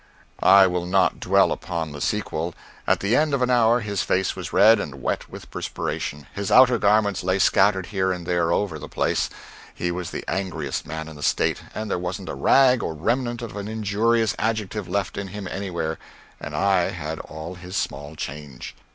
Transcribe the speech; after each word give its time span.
I 0.41 0.65
will 0.65 0.87
not 0.87 1.19
dwell 1.19 1.51
upon 1.51 1.91
the 1.91 2.01
sequel. 2.01 2.55
At 2.87 3.01
the 3.01 3.15
end 3.15 3.35
of 3.35 3.43
an 3.43 3.51
hour 3.51 3.81
his 3.81 4.01
face 4.01 4.35
was 4.35 4.51
red, 4.51 4.79
and 4.79 4.95
wet 4.99 5.29
with 5.29 5.51
perspiration; 5.51 6.25
his 6.33 6.49
outer 6.49 6.79
garments 6.79 7.23
lay 7.23 7.37
scattered 7.37 7.85
here 7.93 8.11
and 8.11 8.25
there 8.25 8.51
over 8.51 8.79
the 8.79 8.89
place; 8.89 9.29
he 9.75 9.91
was 9.91 10.09
the 10.09 10.25
angriest 10.27 10.87
man 10.87 11.07
in 11.07 11.17
the 11.17 11.21
State, 11.21 11.61
and 11.75 11.87
there 11.91 11.99
wasn't 11.99 12.29
a 12.29 12.33
rag 12.33 12.81
or 12.81 12.95
remnant 12.95 13.43
of 13.43 13.55
an 13.55 13.67
injurious 13.67 14.33
adjective 14.39 14.87
left 14.87 15.19
in 15.19 15.27
him 15.27 15.47
anywhere 15.47 15.99
and 16.39 16.55
I 16.55 16.89
had 16.89 17.19
all 17.19 17.53
his 17.53 17.75
small 17.77 18.15
change. 18.15 18.75